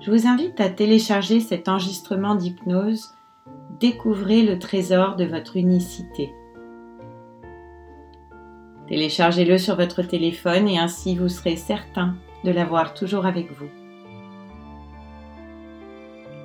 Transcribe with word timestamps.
je 0.00 0.10
vous 0.10 0.26
invite 0.26 0.60
à 0.60 0.70
télécharger 0.70 1.40
cet 1.40 1.68
enregistrement 1.68 2.34
d'hypnose 2.34 3.14
Découvrez 3.80 4.42
le 4.42 4.58
trésor 4.58 5.16
de 5.16 5.24
votre 5.24 5.56
unicité. 5.56 6.34
Téléchargez-le 8.88 9.56
sur 9.56 9.76
votre 9.76 10.02
téléphone 10.02 10.68
et 10.68 10.78
ainsi 10.78 11.16
vous 11.16 11.28
serez 11.28 11.56
certain 11.56 12.16
de 12.44 12.50
l'avoir 12.50 12.92
toujours 12.92 13.24
avec 13.24 13.50
vous. 13.52 13.68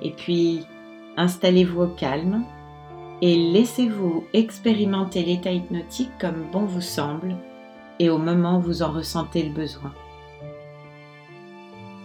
Et 0.00 0.12
puis, 0.12 0.62
installez-vous 1.16 1.82
au 1.82 1.88
calme 1.88 2.44
et 3.20 3.36
laissez-vous 3.36 4.24
expérimenter 4.32 5.22
l'état 5.22 5.52
hypnotique 5.52 6.12
comme 6.18 6.46
bon 6.52 6.64
vous 6.64 6.80
semble 6.80 7.36
et 7.98 8.08
au 8.08 8.18
moment 8.18 8.58
où 8.58 8.62
vous 8.62 8.82
en 8.82 8.92
ressentez 8.92 9.42
le 9.42 9.52
besoin. 9.52 9.92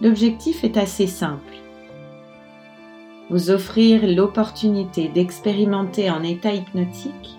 L'objectif 0.02 0.64
est 0.64 0.76
assez 0.76 1.06
simple. 1.06 1.54
Vous 3.30 3.50
offrir 3.50 4.04
l'opportunité 4.04 5.08
d'expérimenter 5.08 6.10
en 6.10 6.24
état 6.24 6.52
hypnotique 6.52 7.38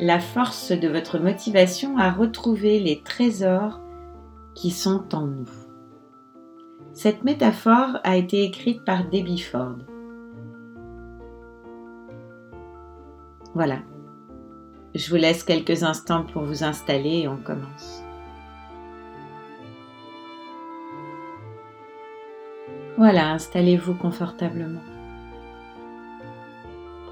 la 0.00 0.18
force 0.18 0.72
de 0.72 0.88
votre 0.88 1.18
motivation 1.18 1.96
à 1.96 2.10
retrouver 2.10 2.78
les 2.78 3.00
trésors 3.00 3.80
qui 4.54 4.70
sont 4.70 5.14
en 5.14 5.26
nous. 5.26 5.48
Cette 6.92 7.24
métaphore 7.24 7.98
a 8.04 8.16
été 8.16 8.42
écrite 8.42 8.84
par 8.84 9.08
Debbie 9.08 9.40
Ford. 9.40 9.78
Voilà. 13.54 13.78
Je 14.94 15.08
vous 15.10 15.16
laisse 15.16 15.42
quelques 15.42 15.84
instants 15.84 16.24
pour 16.24 16.42
vous 16.42 16.64
installer 16.64 17.20
et 17.20 17.28
on 17.28 17.38
commence. 17.38 18.03
Voilà, 22.96 23.32
installez-vous 23.32 23.94
confortablement. 23.94 24.82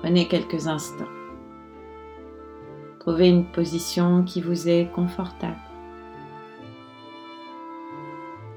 Prenez 0.00 0.28
quelques 0.28 0.68
instants. 0.68 1.04
Trouvez 3.00 3.28
une 3.28 3.46
position 3.46 4.22
qui 4.22 4.40
vous 4.40 4.68
est 4.68 4.88
confortable. 4.94 5.58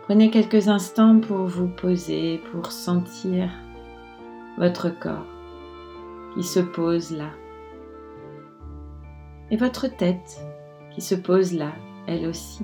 Prenez 0.03 0.29
quelques 0.29 0.67
instants 0.67 1.19
pour 1.19 1.47
vous 1.47 1.67
poser, 1.67 2.43
pour 2.51 2.71
sentir 2.71 3.49
votre 4.59 4.89
corps 4.89 5.25
qui 6.35 6.43
se 6.43 6.59
pose 6.59 7.09
là. 7.09 7.31
Et 9.49 9.57
votre 9.57 9.87
tête 9.87 10.45
qui 10.93 11.01
se 11.01 11.15
pose 11.15 11.53
là, 11.53 11.71
elle 12.05 12.27
aussi. 12.27 12.63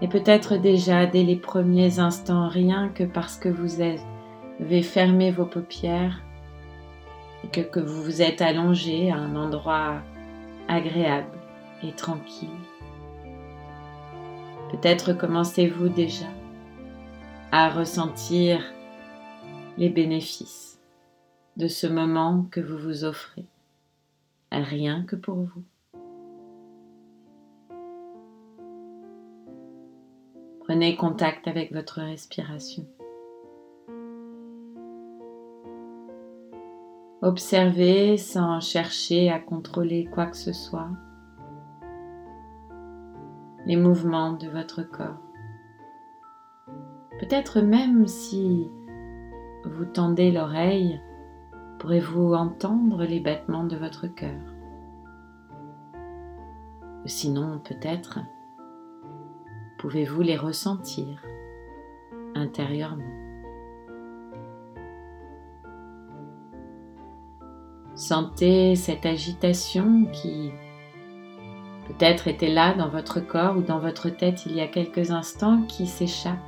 Et 0.00 0.08
peut-être 0.08 0.56
déjà 0.56 1.06
dès 1.06 1.24
les 1.24 1.36
premiers 1.36 1.98
instants, 1.98 2.48
rien 2.48 2.88
que 2.88 3.04
parce 3.04 3.36
que 3.36 3.48
vous 3.48 3.80
avez 3.80 4.82
fermé 4.82 5.30
vos 5.30 5.44
paupières 5.44 6.22
et 7.44 7.48
que, 7.48 7.80
vous 7.80 8.02
vous 8.02 8.22
êtes 8.22 8.40
allongé 8.40 9.10
à 9.10 9.16
un 9.16 9.34
endroit 9.36 10.02
agréable 10.68 11.38
et 11.82 11.92
tranquille. 11.92 12.48
Peut-être 14.70 15.12
commencez-vous 15.12 15.88
déjà 15.88 16.26
à 17.52 17.70
ressentir 17.70 18.60
les 19.78 19.88
bénéfices 19.88 20.78
de 21.56 21.66
ce 21.68 21.86
moment 21.86 22.46
que 22.50 22.60
vous 22.60 22.78
vous 22.78 23.04
offrez, 23.04 23.46
rien 24.52 25.02
que 25.04 25.16
pour 25.16 25.36
vous. 25.36 25.64
Prenez 30.78 30.94
contact 30.94 31.48
avec 31.48 31.72
votre 31.72 32.00
respiration. 32.00 32.86
Observez 37.20 38.16
sans 38.16 38.60
chercher 38.60 39.28
à 39.28 39.40
contrôler 39.40 40.04
quoi 40.04 40.26
que 40.26 40.36
ce 40.36 40.52
soit 40.52 40.90
les 43.66 43.74
mouvements 43.74 44.34
de 44.34 44.46
votre 44.46 44.84
corps. 44.84 45.18
Peut-être 47.18 47.60
même 47.60 48.06
si 48.06 48.70
vous 49.64 49.84
tendez 49.84 50.30
l'oreille, 50.30 51.00
pourrez-vous 51.80 52.34
entendre 52.34 53.02
les 53.02 53.18
battements 53.18 53.64
de 53.64 53.76
votre 53.76 54.06
cœur. 54.06 54.54
Sinon, 57.04 57.58
peut-être 57.64 58.20
pouvez-vous 59.78 60.22
les 60.22 60.36
ressentir 60.36 61.22
intérieurement? 62.34 63.04
Sentez 67.94 68.76
cette 68.76 69.06
agitation 69.06 70.04
qui 70.12 70.52
peut-être 71.88 72.28
était 72.28 72.52
là 72.52 72.74
dans 72.74 72.88
votre 72.88 73.18
corps 73.20 73.56
ou 73.56 73.62
dans 73.62 73.78
votre 73.78 74.08
tête 74.08 74.46
il 74.46 74.54
y 74.54 74.60
a 74.60 74.68
quelques 74.68 75.10
instants 75.10 75.62
qui 75.62 75.86
s'échappe 75.86 76.38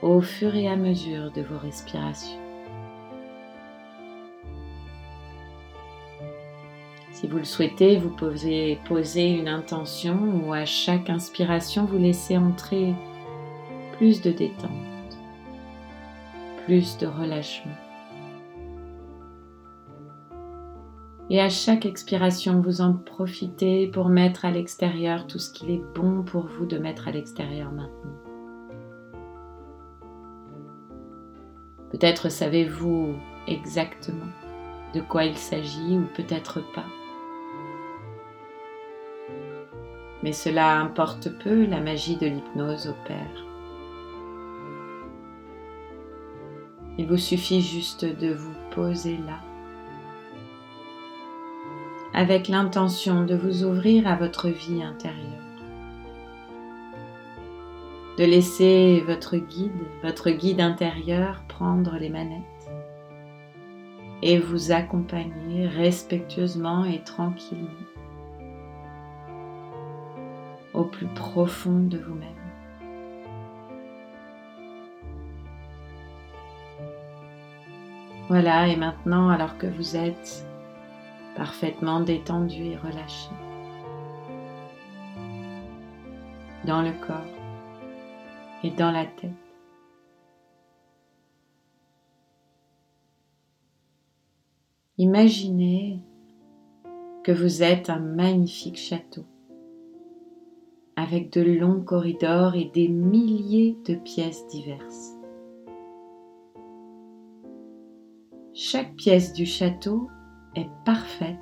au 0.00 0.20
fur 0.20 0.54
et 0.54 0.68
à 0.68 0.76
mesure 0.76 1.30
de 1.32 1.42
vos 1.42 1.58
respirations. 1.58 2.49
Si 7.20 7.26
vous 7.26 7.36
le 7.36 7.44
souhaitez, 7.44 7.98
vous 7.98 8.08
pouvez 8.08 8.78
poser 8.88 9.28
une 9.28 9.46
intention 9.46 10.42
où 10.42 10.54
à 10.54 10.64
chaque 10.64 11.10
inspiration, 11.10 11.84
vous 11.84 11.98
laissez 11.98 12.38
entrer 12.38 12.94
plus 13.98 14.22
de 14.22 14.30
détente, 14.30 14.70
plus 16.64 16.96
de 16.96 17.06
relâchement. 17.06 17.76
Et 21.28 21.42
à 21.42 21.50
chaque 21.50 21.84
expiration, 21.84 22.62
vous 22.62 22.80
en 22.80 22.94
profitez 22.94 23.88
pour 23.88 24.08
mettre 24.08 24.46
à 24.46 24.50
l'extérieur 24.50 25.26
tout 25.26 25.38
ce 25.38 25.52
qu'il 25.52 25.70
est 25.70 25.82
bon 25.94 26.22
pour 26.22 26.46
vous 26.46 26.64
de 26.64 26.78
mettre 26.78 27.06
à 27.06 27.10
l'extérieur 27.10 27.70
maintenant. 27.70 28.16
Peut-être 31.90 32.30
savez-vous 32.30 33.12
exactement 33.46 34.32
de 34.94 35.02
quoi 35.02 35.26
il 35.26 35.36
s'agit 35.36 35.98
ou 35.98 36.06
peut-être 36.16 36.60
pas. 36.72 36.86
Mais 40.22 40.32
cela 40.32 40.78
importe 40.78 41.30
peu, 41.42 41.64
la 41.64 41.80
magie 41.80 42.16
de 42.16 42.26
l'hypnose 42.26 42.88
opère. 42.88 43.46
Il 46.98 47.06
vous 47.06 47.16
suffit 47.16 47.62
juste 47.62 48.04
de 48.04 48.34
vous 48.34 48.54
poser 48.72 49.16
là, 49.26 49.40
avec 52.12 52.48
l'intention 52.48 53.24
de 53.24 53.34
vous 53.34 53.64
ouvrir 53.64 54.06
à 54.06 54.16
votre 54.16 54.48
vie 54.48 54.82
intérieure, 54.82 55.24
de 58.18 58.24
laisser 58.24 59.02
votre 59.06 59.36
guide, 59.36 59.72
votre 60.02 60.30
guide 60.30 60.60
intérieur 60.60 61.42
prendre 61.48 61.96
les 61.96 62.10
manettes 62.10 62.44
et 64.22 64.38
vous 64.38 64.70
accompagner 64.70 65.66
respectueusement 65.66 66.84
et 66.84 67.02
tranquillement 67.02 67.68
au 70.74 70.84
plus 70.84 71.06
profond 71.08 71.80
de 71.80 71.98
vous-même. 71.98 72.28
Voilà, 78.28 78.68
et 78.68 78.76
maintenant, 78.76 79.28
alors 79.28 79.58
que 79.58 79.66
vous 79.66 79.96
êtes 79.96 80.46
parfaitement 81.36 82.00
détendu 82.00 82.62
et 82.62 82.76
relâché, 82.76 83.30
dans 86.64 86.82
le 86.82 86.92
corps 87.04 87.24
et 88.62 88.70
dans 88.70 88.92
la 88.92 89.04
tête, 89.04 89.30
imaginez 94.96 95.98
que 97.24 97.32
vous 97.32 97.64
êtes 97.64 97.90
un 97.90 97.98
magnifique 97.98 98.78
château 98.78 99.24
avec 101.00 101.32
de 101.32 101.40
longs 101.40 101.80
corridors 101.80 102.54
et 102.54 102.70
des 102.74 102.88
milliers 102.88 103.78
de 103.86 103.94
pièces 103.94 104.46
diverses. 104.48 105.16
Chaque 108.52 108.94
pièce 108.96 109.32
du 109.32 109.46
château 109.46 110.10
est 110.54 110.68
parfaite 110.84 111.38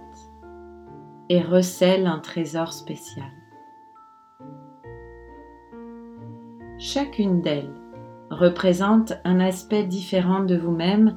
et 1.28 1.42
recèle 1.42 2.06
un 2.06 2.20
trésor 2.20 2.72
spécial. 2.72 3.30
Chacune 6.78 7.42
d'elles 7.42 7.74
représente 8.30 9.14
un 9.24 9.40
aspect 9.40 9.84
différent 9.84 10.44
de 10.44 10.56
vous-même 10.56 11.16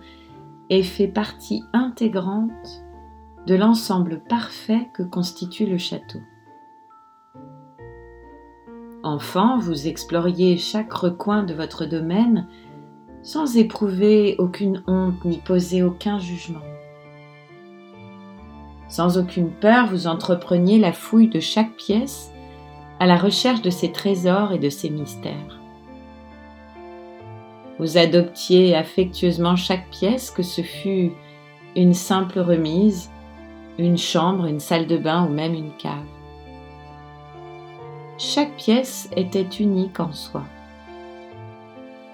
et 0.71 0.81
fait 0.81 1.07
partie 1.07 1.61
intégrante 1.73 2.83
de 3.45 3.53
l'ensemble 3.53 4.23
parfait 4.27 4.89
que 4.95 5.03
constitue 5.03 5.67
le 5.67 5.77
château. 5.77 6.19
Enfant, 9.03 9.57
vous 9.57 9.87
exploriez 9.87 10.57
chaque 10.57 10.93
recoin 10.93 11.41
de 11.41 11.55
votre 11.55 11.85
domaine 11.85 12.47
sans 13.23 13.57
éprouver 13.57 14.35
aucune 14.37 14.83
honte 14.85 15.25
ni 15.25 15.37
poser 15.37 15.81
aucun 15.81 16.19
jugement. 16.19 16.61
Sans 18.87 19.17
aucune 19.17 19.49
peur, 19.49 19.87
vous 19.87 20.05
entrepreniez 20.05 20.77
la 20.77 20.93
fouille 20.93 21.29
de 21.29 21.39
chaque 21.39 21.75
pièce 21.77 22.31
à 22.99 23.07
la 23.07 23.17
recherche 23.17 23.63
de 23.63 23.71
ses 23.71 23.91
trésors 23.91 24.51
et 24.51 24.59
de 24.59 24.69
ses 24.69 24.91
mystères. 24.91 25.59
Vous 27.79 27.97
adoptiez 27.97 28.75
affectueusement 28.75 29.55
chaque 29.55 29.89
pièce, 29.89 30.29
que 30.29 30.43
ce 30.43 30.61
fût 30.61 31.11
une 31.75 31.95
simple 31.95 32.39
remise, 32.39 33.09
une 33.79 33.97
chambre, 33.97 34.45
une 34.45 34.59
salle 34.59 34.85
de 34.85 34.97
bain 34.97 35.25
ou 35.25 35.29
même 35.29 35.55
une 35.55 35.75
cave. 35.77 36.05
Chaque 38.23 38.55
pièce 38.55 39.09
était 39.17 39.49
unique 39.59 39.99
en 39.99 40.11
soi. 40.11 40.43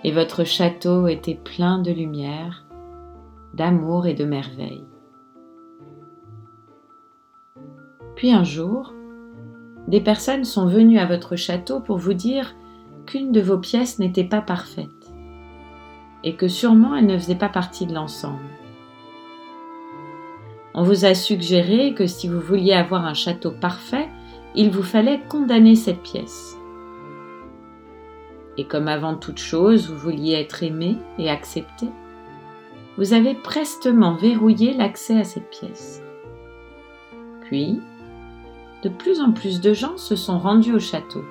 Et 0.06 0.14
votre 0.14 0.46
château 0.46 1.10
était 1.10 1.36
plein 1.36 1.80
de 1.80 1.92
lumière, 1.92 2.66
d'amour 3.54 4.08
et 4.08 4.14
de 4.14 4.24
merveille. 4.24 4.86
Puis 8.16 8.32
un 8.32 8.46
jour, 8.46 8.94
des 9.90 10.00
personnes 10.00 10.46
sont 10.46 10.68
venues 10.68 10.98
à 10.98 11.06
votre 11.06 11.36
château 11.36 11.82
pour 11.82 11.98
vous 11.98 12.14
dire 12.14 12.56
qu'une 13.06 13.34
de 13.34 13.42
vos 13.42 13.58
pièces 13.58 14.00
n'était 14.00 14.24
pas 14.24 14.42
parfaite 14.42 14.88
et 16.24 16.38
que 16.38 16.48
sûrement 16.48 16.96
elle 16.96 17.08
ne 17.08 17.18
faisait 17.18 17.36
pas 17.36 17.50
partie 17.50 17.86
de 17.86 17.94
l'ensemble. 17.94 18.40
On 20.74 20.84
vous 20.84 21.04
a 21.04 21.14
suggéré 21.14 21.94
que 21.94 22.08
si 22.08 22.30
vous 22.30 22.40
vouliez 22.40 22.72
avoir 22.72 23.06
un 23.06 23.14
château 23.14 23.52
parfait, 23.52 24.08
il 24.56 24.72
vous 24.72 24.84
fallait 24.84 25.22
condamner 25.30 25.76
cette 25.76 26.02
pièce. 26.02 26.58
Et 28.58 28.66
comme 28.66 28.88
avant 28.88 29.16
toute 29.16 29.40
chose, 29.40 29.90
vous 29.90 29.98
vouliez 29.98 30.34
être 30.34 30.64
aimé 30.64 30.98
et 31.20 31.30
accepté, 31.30 31.88
vous 32.98 33.14
avez 33.14 33.36
prestement 33.36 34.16
verrouillé 34.16 34.74
l'accès 34.74 35.20
à 35.20 35.24
cette 35.24 35.50
pièce. 35.52 36.02
Puis, 37.42 37.80
de 38.84 38.90
plus 38.90 39.22
en 39.22 39.32
plus 39.32 39.62
de 39.62 39.74
gens 39.74 39.98
se 39.98 40.16
sont 40.16 40.40
rendus 40.40 40.74
au 40.74 40.80
château. 40.80 41.24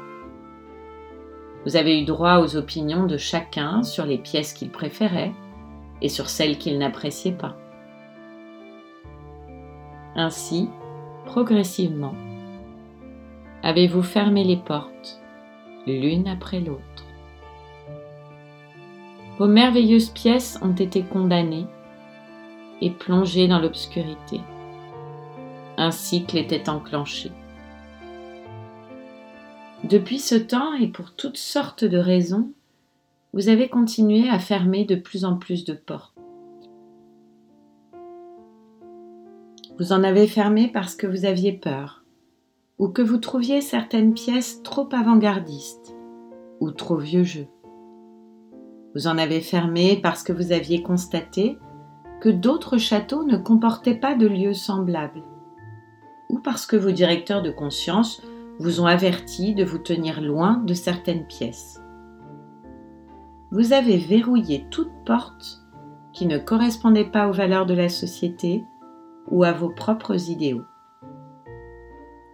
Vous 1.64 1.74
avez 1.74 2.00
eu 2.00 2.04
droit 2.04 2.38
aux 2.38 2.56
opinions 2.56 3.06
de 3.06 3.16
chacun 3.16 3.82
sur 3.82 4.06
les 4.06 4.18
pièces 4.18 4.52
qu'il 4.52 4.70
préférait 4.70 5.32
et 6.00 6.08
sur 6.08 6.28
celles 6.28 6.58
qu'il 6.58 6.78
n'appréciait 6.78 7.32
pas. 7.32 7.56
Ainsi, 10.14 10.68
progressivement, 11.24 12.14
avez-vous 13.62 14.02
fermé 14.02 14.44
les 14.44 14.56
portes 14.56 15.20
l'une 15.86 16.28
après 16.28 16.60
l'autre? 16.60 16.82
Vos 19.38 19.46
merveilleuses 19.46 20.10
pièces 20.10 20.58
ont 20.62 20.74
été 20.74 21.02
condamnées 21.02 21.66
et 22.80 22.90
plongées 22.90 23.48
dans 23.48 23.58
l'obscurité. 23.58 24.40
Un 25.76 25.90
cycle 25.90 26.38
était 26.38 26.68
enclenché. 26.68 27.30
Depuis 29.84 30.18
ce 30.18 30.34
temps 30.34 30.74
et 30.74 30.88
pour 30.88 31.14
toutes 31.14 31.36
sortes 31.36 31.84
de 31.84 31.98
raisons, 31.98 32.50
vous 33.32 33.48
avez 33.48 33.68
continué 33.68 34.28
à 34.28 34.38
fermer 34.38 34.84
de 34.84 34.94
plus 34.94 35.24
en 35.24 35.36
plus 35.36 35.64
de 35.64 35.74
portes. 35.74 36.14
Vous 39.78 39.92
en 39.92 40.02
avez 40.02 40.26
fermé 40.26 40.68
parce 40.68 40.96
que 40.96 41.06
vous 41.06 41.26
aviez 41.26 41.52
peur, 41.52 42.02
ou 42.78 42.88
que 42.88 43.02
vous 43.02 43.18
trouviez 43.18 43.60
certaines 43.60 44.12
pièces 44.12 44.62
trop 44.62 44.88
avant-gardistes, 44.92 45.96
ou 46.60 46.70
trop 46.70 46.96
vieux 46.96 47.24
jeu. 47.24 47.46
Vous 48.94 49.06
en 49.06 49.18
avez 49.18 49.40
fermé 49.40 49.98
parce 50.02 50.22
que 50.22 50.32
vous 50.32 50.52
aviez 50.52 50.82
constaté 50.82 51.58
que 52.20 52.28
d'autres 52.28 52.78
châteaux 52.78 53.24
ne 53.24 53.36
comportaient 53.36 53.98
pas 53.98 54.14
de 54.14 54.26
lieux 54.26 54.54
semblables, 54.54 55.22
ou 56.28 56.38
parce 56.38 56.66
que 56.66 56.76
vos 56.76 56.90
directeurs 56.90 57.42
de 57.42 57.50
conscience 57.50 58.22
vous 58.58 58.80
ont 58.80 58.86
averti 58.86 59.54
de 59.54 59.64
vous 59.64 59.78
tenir 59.78 60.20
loin 60.20 60.58
de 60.58 60.74
certaines 60.74 61.26
pièces. 61.26 61.80
Vous 63.50 63.72
avez 63.72 63.96
verrouillé 63.96 64.66
toute 64.70 64.92
porte 65.04 65.62
qui 66.12 66.26
ne 66.26 66.38
correspondait 66.38 67.10
pas 67.10 67.28
aux 67.28 67.32
valeurs 67.32 67.66
de 67.66 67.74
la 67.74 67.88
société 67.88 68.64
ou 69.30 69.44
à 69.44 69.52
vos 69.52 69.68
propres 69.68 70.30
idéaux. 70.30 70.64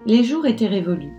Les 0.04 0.24
jours 0.24 0.46
étaient 0.46 0.66
révolus, 0.66 1.14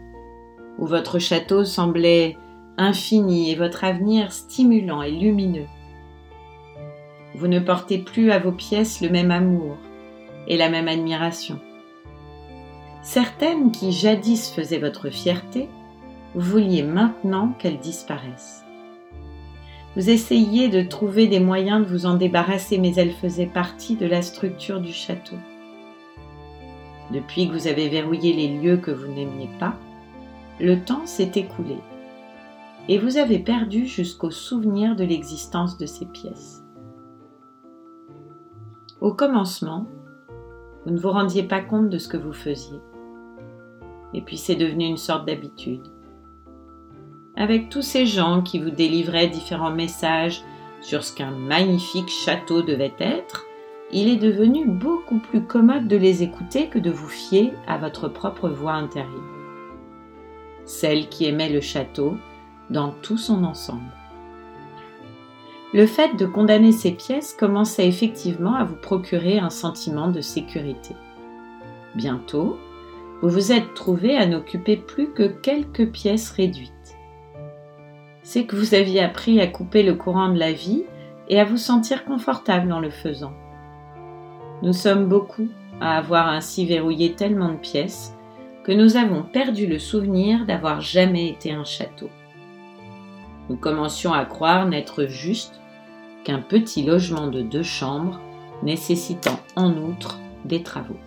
où 0.78 0.86
votre 0.86 1.18
château 1.18 1.64
semblait 1.64 2.36
infini 2.78 3.50
et 3.50 3.56
votre 3.56 3.86
avenir 3.86 4.34
stimulant 4.34 5.02
et 5.02 5.12
lumineux. 5.12 5.68
Vous 7.36 7.48
ne 7.48 7.60
portez 7.60 7.98
plus 7.98 8.32
à 8.32 8.40
vos 8.40 8.52
pièces 8.52 9.00
le 9.00 9.10
même 9.10 9.32
amour 9.32 9.78
et 10.48 10.58
la 10.58 10.70
même 10.70 10.90
admiration. 10.90 11.60
Certaines 13.02 13.72
qui 13.72 13.94
jadis 13.94 14.52
faisaient 14.52 14.80
votre 14.80 15.10
fierté, 15.10 15.70
vous 16.36 16.52
vouliez 16.52 16.84
maintenant 16.84 17.54
qu'elles 17.58 17.80
disparaissent. 17.80 18.66
Vous 19.96 20.10
essayiez 20.10 20.68
de 20.68 20.82
trouver 20.82 21.28
des 21.28 21.40
moyens 21.40 21.86
de 21.86 21.90
vous 21.90 22.06
en 22.06 22.16
débarrasser, 22.16 22.80
mais 22.80 22.96
elles 22.96 23.14
faisaient 23.14 23.46
partie 23.46 23.96
de 23.96 24.08
la 24.08 24.22
structure 24.22 24.82
du 24.82 24.92
château. 24.92 25.38
Depuis 27.14 27.48
que 27.48 27.54
vous 27.54 27.68
avez 27.68 27.90
verrouillé 27.90 28.34
les 28.34 28.60
lieux 28.60 28.78
que 28.78 28.92
vous 28.92 29.08
n'aimiez 29.08 29.50
pas, 29.60 29.76
le 30.60 30.84
temps 30.84 31.06
s'est 31.06 31.32
écoulé 31.36 31.78
et 32.90 32.98
vous 32.98 33.18
avez 33.18 33.40
perdu 33.40 33.86
jusqu'au 33.86 34.32
souvenir 34.32 34.96
de 34.96 35.04
l'existence 35.04 35.78
de 35.78 35.86
ces 35.86 36.06
pièces. 36.06 36.64
Au 39.00 39.14
commencement, 39.14 39.88
vous 40.86 40.92
ne 40.92 41.00
vous 41.00 41.12
rendiez 41.12 41.44
pas 41.44 41.62
compte 41.62 41.90
de 41.90 41.98
ce 41.98 42.08
que 42.08 42.18
vous 42.18 42.34
faisiez 42.34 42.80
et 44.14 44.22
puis 44.22 44.38
c'est 44.38 44.56
devenu 44.56 44.86
une 44.86 44.98
sorte 44.98 45.28
d'habitude. 45.28 45.84
Avec 47.36 47.70
tous 47.70 47.82
ces 47.82 48.06
gens 48.06 48.42
qui 48.42 48.60
vous 48.60 48.70
délivraient 48.70 49.28
différents 49.28 49.74
messages 49.74 50.44
sur 50.82 51.04
ce 51.04 51.16
qu'un 51.16 51.32
magnifique 51.32 52.10
château 52.10 52.62
devait 52.62 52.94
être, 53.00 53.46
il 53.94 54.10
est 54.10 54.18
devenu 54.18 54.66
beaucoup 54.66 55.20
plus 55.20 55.42
commode 55.42 55.88
de 55.88 55.98
les 55.98 56.24
écouter 56.24 56.68
que 56.68 56.80
de 56.80 56.90
vous 56.90 57.08
fier 57.08 57.54
à 57.68 57.78
votre 57.78 58.08
propre 58.08 58.50
voix 58.50 58.74
intérieure. 58.74 59.12
Celle 60.66 61.10
qui 61.10 61.26
aimait 61.26 61.50
le 61.50 61.62
château 61.62 62.18
dans 62.70 62.92
tout 63.02 63.18
son 63.18 63.44
ensemble. 63.44 63.92
Le 65.74 65.86
fait 65.86 66.16
de 66.16 66.26
condamner 66.26 66.72
ces 66.72 66.92
pièces 66.92 67.34
commençait 67.34 67.88
effectivement 67.88 68.56
à 68.56 68.64
vous 68.64 68.76
procurer 68.76 69.40
un 69.40 69.50
sentiment 69.50 70.08
de 70.08 70.22
sécurité. 70.22 70.96
Bientôt, 71.96 72.58
vous 73.22 73.30
vous 73.30 73.52
êtes 73.52 73.74
trouvé 73.74 74.18
à 74.18 74.26
n'occuper 74.26 74.76
plus 74.76 75.12
que 75.12 75.24
quelques 75.24 75.90
pièces 75.92 76.32
réduites. 76.32 76.98
C'est 78.24 78.46
que 78.46 78.56
vous 78.56 78.74
aviez 78.74 79.02
appris 79.02 79.40
à 79.40 79.48
couper 79.48 79.84
le 79.84 79.96
courant 79.96 80.30
de 80.30 80.40
la 80.40 80.52
vie 80.52 80.84
et 81.28 81.40
à 81.40 81.46
vous 81.46 81.58
sentir 81.58 82.06
confortable 82.06 82.72
en 82.72 82.80
le 82.80 82.90
faisant. 82.90 83.34
Nous 84.64 84.72
sommes 84.72 85.10
beaucoup 85.10 85.50
à 85.82 85.98
avoir 85.98 86.30
ainsi 86.30 86.66
verrouillé 86.66 87.16
tellement 87.16 87.52
de 87.52 87.58
pièces 87.58 88.16
que 88.64 88.72
nous 88.72 88.96
avons 88.96 89.22
perdu 89.22 89.68
le 89.68 89.78
souvenir 89.78 90.46
d'avoir 90.46 90.80
jamais 90.80 91.28
été 91.28 91.52
un 91.52 91.66
château. 91.66 92.10
Nous 93.50 93.58
commencions 93.58 94.14
à 94.14 94.24
croire 94.24 94.66
n'être 94.66 95.04
juste 95.04 95.60
qu'un 96.24 96.40
petit 96.40 96.82
logement 96.82 97.28
de 97.28 97.42
deux 97.42 97.62
chambres 97.62 98.22
nécessitant 98.64 99.38
en 99.58 99.76
outre 99.76 100.18
des 100.46 100.64
travaux. 100.64 101.00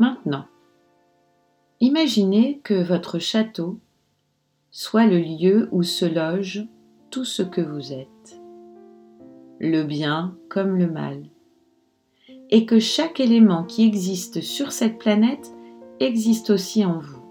Maintenant, 0.00 0.46
imaginez 1.78 2.58
que 2.64 2.74
votre 2.74 3.20
château 3.20 3.78
soit 4.72 5.06
le 5.06 5.18
lieu 5.20 5.68
où 5.70 5.84
se 5.84 6.06
loge 6.06 6.66
tout 7.12 7.24
ce 7.24 7.44
que 7.44 7.60
vous 7.60 7.92
êtes, 7.92 8.40
le 9.58 9.82
bien 9.82 10.36
comme 10.48 10.76
le 10.76 10.90
mal, 10.90 11.22
et 12.50 12.66
que 12.66 12.78
chaque 12.78 13.20
élément 13.20 13.64
qui 13.64 13.86
existe 13.86 14.40
sur 14.40 14.72
cette 14.72 14.98
planète 14.98 15.54
existe 16.00 16.50
aussi 16.50 16.84
en 16.84 16.98
vous. 16.98 17.22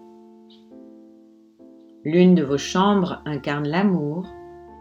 L'une 2.03 2.35
de 2.35 2.43
vos 2.43 2.57
chambres 2.57 3.21
incarne 3.25 3.67
l'amour, 3.67 4.27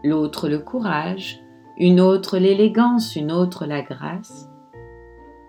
l'autre 0.03 0.49
le 0.49 0.59
courage, 0.59 1.39
une 1.77 1.99
autre 1.99 2.37
l'élégance, 2.37 3.15
une 3.15 3.31
autre 3.31 3.65
la 3.65 3.81
grâce. 3.81 4.49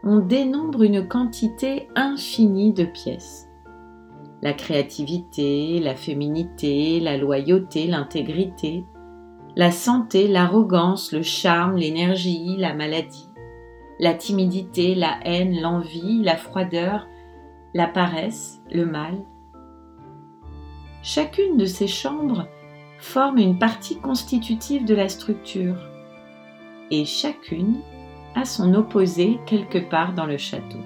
On 0.03 0.19
dénombre 0.19 0.83
une 0.83 1.07
quantité 1.07 1.89
infinie 1.95 2.73
de 2.73 2.85
pièces. 2.85 3.49
La 4.43 4.53
créativité, 4.53 5.81
la 5.81 5.95
féminité, 5.95 7.01
la 7.01 7.17
loyauté, 7.17 7.87
l'intégrité, 7.87 8.85
la 9.57 9.71
santé, 9.71 10.29
l'arrogance, 10.29 11.13
le 11.13 11.23
charme, 11.23 11.77
l'énergie, 11.77 12.57
la 12.59 12.75
maladie, 12.75 13.31
la 13.99 14.13
timidité, 14.13 14.95
la 14.95 15.19
haine, 15.25 15.59
l'envie, 15.61 16.23
la 16.23 16.37
froideur, 16.37 17.09
la 17.73 17.87
paresse, 17.87 18.61
le 18.71 18.85
mal. 18.85 19.25
Chacune 21.03 21.57
de 21.57 21.65
ces 21.65 21.87
chambres 21.87 22.47
forme 22.99 23.39
une 23.39 23.59
partie 23.59 23.99
constitutive 23.99 24.85
de 24.85 24.95
la 24.95 25.09
structure 25.09 25.77
et 26.91 27.07
chacune 27.07 27.81
a 28.35 28.45
son 28.45 28.75
opposé 28.75 29.39
quelque 29.47 29.79
part 29.79 30.13
dans 30.13 30.27
le 30.27 30.37
château. 30.37 30.81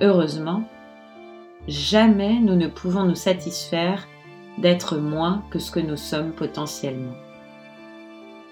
Heureusement, 0.00 0.62
jamais 1.66 2.38
nous 2.38 2.54
ne 2.54 2.68
pouvons 2.68 3.04
nous 3.04 3.16
satisfaire 3.16 4.06
d'être 4.58 4.96
moins 4.96 5.42
que 5.50 5.58
ce 5.58 5.70
que 5.70 5.80
nous 5.80 5.96
sommes 5.96 6.32
potentiellement. 6.32 7.14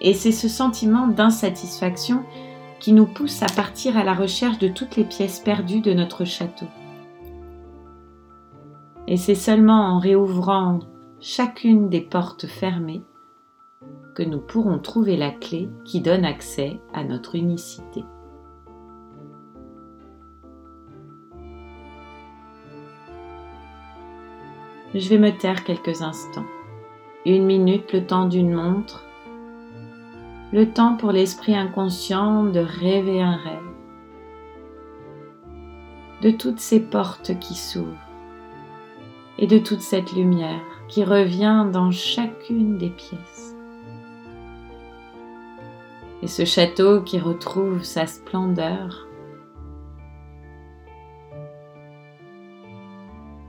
Et 0.00 0.14
c'est 0.14 0.32
ce 0.32 0.48
sentiment 0.48 1.06
d'insatisfaction 1.06 2.24
qui 2.78 2.92
nous 2.92 3.06
pousse 3.06 3.42
à 3.42 3.46
partir 3.54 3.96
à 3.96 4.04
la 4.04 4.14
recherche 4.14 4.58
de 4.58 4.68
toutes 4.68 4.96
les 4.96 5.04
pièces 5.04 5.40
perdues 5.40 5.82
de 5.82 5.92
notre 5.92 6.24
château. 6.24 6.66
Et 9.06 9.16
c'est 9.16 9.34
seulement 9.34 9.94
en 9.94 9.98
réouvrant 9.98 10.80
chacune 11.20 11.90
des 11.90 12.00
portes 12.00 12.46
fermées 12.46 13.02
que 14.14 14.22
nous 14.22 14.40
pourrons 14.40 14.78
trouver 14.78 15.16
la 15.16 15.30
clé 15.30 15.68
qui 15.84 16.00
donne 16.00 16.24
accès 16.24 16.80
à 16.94 17.04
notre 17.04 17.34
unicité. 17.34 18.04
Je 24.92 25.08
vais 25.08 25.18
me 25.18 25.30
taire 25.30 25.62
quelques 25.62 26.02
instants. 26.02 26.46
Une 27.24 27.46
minute, 27.46 27.92
le 27.92 28.04
temps 28.04 28.26
d'une 28.26 28.52
montre. 28.52 29.04
Le 30.52 30.68
temps 30.72 30.96
pour 30.96 31.12
l'esprit 31.12 31.54
inconscient 31.54 32.42
de 32.42 32.58
rêver 32.58 33.22
un 33.22 33.36
rêve. 33.36 33.60
De 36.22 36.32
toutes 36.32 36.58
ces 36.58 36.80
portes 36.80 37.38
qui 37.38 37.54
s'ouvrent. 37.54 38.08
Et 39.38 39.46
de 39.46 39.58
toute 39.58 39.80
cette 39.80 40.12
lumière 40.12 40.60
qui 40.88 41.04
revient 41.04 41.68
dans 41.72 41.92
chacune 41.92 42.76
des 42.76 42.90
pièces. 42.90 43.54
Et 46.20 46.26
ce 46.26 46.44
château 46.44 47.00
qui 47.02 47.20
retrouve 47.20 47.84
sa 47.84 48.08
splendeur. 48.08 49.06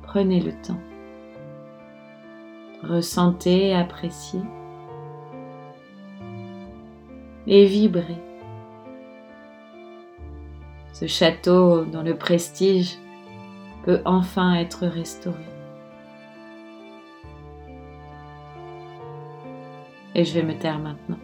Prenez 0.04 0.40
le 0.40 0.52
temps 0.62 0.80
ressentez, 2.84 3.74
appréciez 3.74 4.42
et 7.48 7.66
vibrez. 7.66 8.22
Ce 10.94 11.08
château 11.08 11.86
dont 11.86 12.04
le 12.04 12.16
prestige 12.16 12.98
peut 13.84 14.02
enfin 14.06 14.56
être 14.56 14.86
restauré. 14.86 15.38
Et 20.14 20.26
je 20.26 20.34
vais 20.34 20.44
me 20.44 20.58
taire 20.58 20.80
maintenant. 20.80 21.18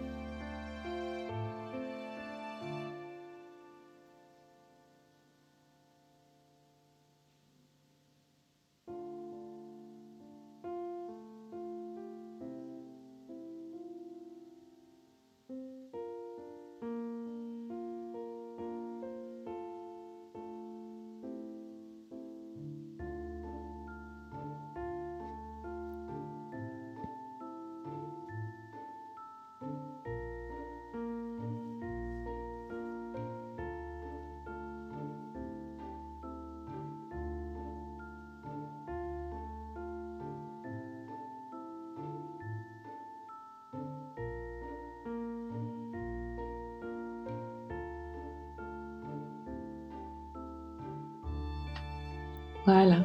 Voilà. 52.67 52.97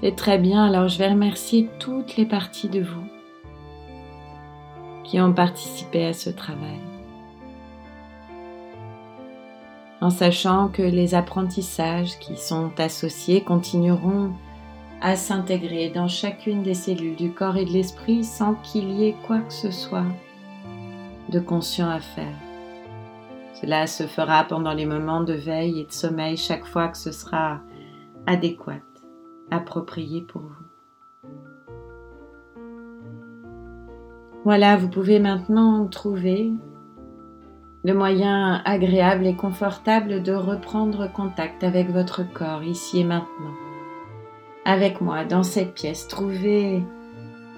C'est 0.00 0.14
très 0.14 0.38
bien. 0.38 0.64
Alors 0.64 0.86
je 0.86 0.98
vais 0.98 1.08
remercier 1.08 1.68
toutes 1.80 2.16
les 2.16 2.26
parties 2.26 2.68
de 2.68 2.80
vous 2.80 3.04
qui 5.02 5.20
ont 5.20 5.32
participé 5.32 6.06
à 6.06 6.12
ce 6.12 6.30
travail. 6.30 6.78
En 10.00 10.10
sachant 10.10 10.68
que 10.68 10.82
les 10.82 11.16
apprentissages 11.16 12.20
qui 12.20 12.36
sont 12.36 12.70
associés 12.78 13.42
continueront 13.42 14.30
à 15.00 15.16
s'intégrer 15.16 15.90
dans 15.90 16.06
chacune 16.06 16.62
des 16.62 16.74
cellules 16.74 17.16
du 17.16 17.32
corps 17.32 17.56
et 17.56 17.64
de 17.64 17.72
l'esprit 17.72 18.22
sans 18.22 18.54
qu'il 18.54 18.92
y 18.92 19.08
ait 19.08 19.16
quoi 19.26 19.40
que 19.40 19.52
ce 19.52 19.72
soit 19.72 20.06
de 21.30 21.40
conscient 21.40 21.90
à 21.90 21.98
faire. 21.98 22.36
Cela 23.60 23.88
se 23.88 24.06
fera 24.06 24.44
pendant 24.44 24.72
les 24.72 24.86
moments 24.86 25.22
de 25.22 25.34
veille 25.34 25.80
et 25.80 25.86
de 25.86 25.92
sommeil 25.92 26.36
chaque 26.36 26.64
fois 26.64 26.86
que 26.86 26.98
ce 26.98 27.10
sera 27.10 27.60
adéquate, 28.26 28.82
appropriée 29.50 30.22
pour 30.22 30.42
vous. 30.42 31.28
Voilà, 34.44 34.76
vous 34.76 34.88
pouvez 34.88 35.20
maintenant 35.20 35.86
trouver 35.86 36.52
le 37.84 37.94
moyen 37.94 38.60
agréable 38.64 39.26
et 39.26 39.34
confortable 39.34 40.22
de 40.22 40.32
reprendre 40.32 41.10
contact 41.12 41.64
avec 41.64 41.90
votre 41.90 42.22
corps 42.32 42.62
ici 42.62 43.00
et 43.00 43.04
maintenant. 43.04 43.54
Avec 44.64 45.00
moi 45.00 45.24
dans 45.24 45.42
cette 45.42 45.74
pièce, 45.74 46.06
trouvez 46.06 46.82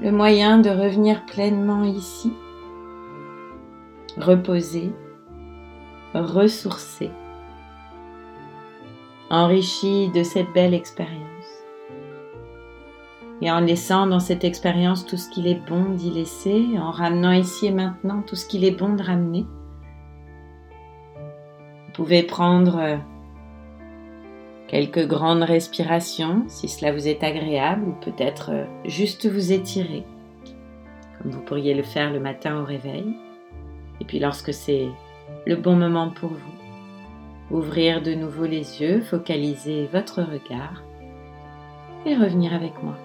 le 0.00 0.10
moyen 0.10 0.58
de 0.58 0.70
revenir 0.70 1.24
pleinement 1.26 1.84
ici, 1.84 2.32
reposer, 4.16 4.92
ressourcer 6.14 7.10
enrichi 9.30 10.10
de 10.10 10.22
cette 10.22 10.52
belle 10.52 10.74
expérience. 10.74 11.22
Et 13.42 13.50
en 13.50 13.60
laissant 13.60 14.06
dans 14.06 14.20
cette 14.20 14.44
expérience 14.44 15.04
tout 15.04 15.16
ce 15.16 15.28
qu'il 15.28 15.46
est 15.46 15.60
bon 15.68 15.90
d'y 15.90 16.10
laisser, 16.10 16.66
en 16.78 16.90
ramenant 16.90 17.32
ici 17.32 17.66
et 17.66 17.72
maintenant 17.72 18.22
tout 18.22 18.36
ce 18.36 18.46
qu'il 18.46 18.64
est 18.64 18.78
bon 18.78 18.94
de 18.94 19.02
ramener, 19.02 19.46
vous 21.86 21.92
pouvez 21.92 22.22
prendre 22.22 22.78
euh, 22.78 22.96
quelques 24.68 25.06
grandes 25.06 25.42
respirations 25.42 26.44
si 26.48 26.68
cela 26.68 26.92
vous 26.92 27.06
est 27.06 27.22
agréable 27.22 27.88
ou 27.88 27.92
peut-être 27.92 28.50
euh, 28.52 28.64
juste 28.84 29.26
vous 29.26 29.52
étirer 29.52 30.04
comme 31.24 31.32
vous 31.32 31.40
pourriez 31.40 31.74
le 31.74 31.82
faire 31.82 32.12
le 32.12 32.20
matin 32.20 32.60
au 32.60 32.64
réveil. 32.64 33.16
Et 34.00 34.04
puis 34.04 34.18
lorsque 34.18 34.52
c'est 34.52 34.88
le 35.46 35.56
bon 35.56 35.76
moment 35.76 36.10
pour 36.10 36.30
vous, 36.30 36.53
Ouvrir 37.50 38.02
de 38.02 38.14
nouveau 38.14 38.44
les 38.44 38.80
yeux, 38.80 39.00
focaliser 39.02 39.86
votre 39.92 40.22
regard 40.22 40.82
et 42.06 42.14
revenir 42.14 42.54
avec 42.54 42.82
moi. 42.82 42.96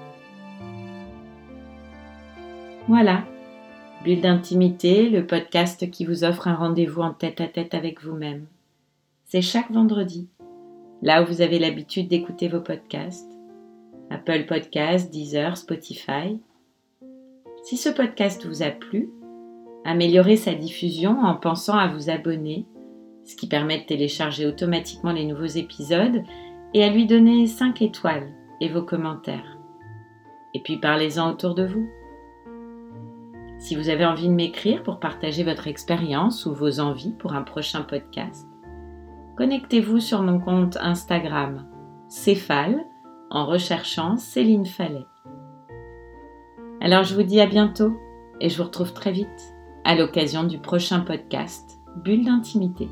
Voilà, 2.87 3.23
Bulle 4.03 4.21
d'intimité, 4.21 5.09
le 5.09 5.27
podcast 5.27 5.91
qui 5.91 6.05
vous 6.05 6.23
offre 6.23 6.47
un 6.47 6.55
rendez-vous 6.55 7.01
en 7.01 7.13
tête 7.13 7.41
à 7.41 7.47
tête 7.47 7.73
avec 7.73 8.01
vous-même. 8.01 8.45
C'est 9.25 9.41
chaque 9.41 9.69
vendredi, 9.71 10.29
là 11.01 11.21
où 11.21 11.25
vous 11.25 11.41
avez 11.41 11.59
l'habitude 11.59 12.07
d'écouter 12.07 12.47
vos 12.47 12.61
podcasts. 12.61 13.29
Apple 14.09 14.45
Podcasts, 14.47 15.11
Deezer, 15.11 15.57
Spotify. 15.57 16.39
Si 17.63 17.75
ce 17.75 17.89
podcast 17.89 18.45
vous 18.45 18.63
a 18.63 18.69
plu, 18.69 19.09
améliorez 19.83 20.37
sa 20.37 20.53
diffusion 20.53 21.19
en 21.19 21.35
pensant 21.35 21.77
à 21.77 21.89
vous 21.89 22.09
abonner 22.09 22.65
ce 23.29 23.35
qui 23.35 23.47
permet 23.47 23.79
de 23.79 23.85
télécharger 23.85 24.47
automatiquement 24.47 25.11
les 25.11 25.25
nouveaux 25.25 25.45
épisodes 25.45 26.23
et 26.73 26.83
à 26.83 26.89
lui 26.89 27.05
donner 27.05 27.45
5 27.45 27.79
étoiles 27.83 28.33
et 28.59 28.69
vos 28.69 28.81
commentaires. 28.81 29.57
et 30.55 30.61
puis 30.61 30.77
parlez-en 30.77 31.29
autour 31.29 31.53
de 31.53 31.63
vous. 31.63 31.87
Si 33.59 33.75
vous 33.75 33.89
avez 33.89 34.03
envie 34.03 34.27
de 34.27 34.33
m'écrire 34.33 34.81
pour 34.81 34.99
partager 34.99 35.43
votre 35.43 35.67
expérience 35.67 36.47
ou 36.47 36.55
vos 36.55 36.79
envies 36.79 37.13
pour 37.19 37.33
un 37.33 37.43
prochain 37.43 37.83
podcast, 37.83 38.47
connectez-vous 39.37 39.99
sur 39.99 40.23
mon 40.23 40.39
compte 40.39 40.77
Instagram 40.81 41.67
Céphale 42.07 42.83
en 43.29 43.45
recherchant 43.45 44.17
Céline 44.17 44.65
Fallet. 44.65 45.05
Alors 46.81 47.03
je 47.03 47.13
vous 47.13 47.23
dis 47.23 47.39
à 47.39 47.45
bientôt 47.45 47.95
et 48.41 48.49
je 48.49 48.57
vous 48.57 48.63
retrouve 48.63 48.93
très 48.93 49.11
vite 49.11 49.53
à 49.83 49.93
l'occasion 49.93 50.45
du 50.45 50.57
prochain 50.57 51.01
podcast 51.01 51.79
Bulle 52.03 52.25
d'intimité. 52.25 52.89